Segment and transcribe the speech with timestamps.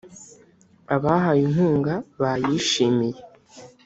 [0.95, 3.19] Abahawe inkunga bayishimiye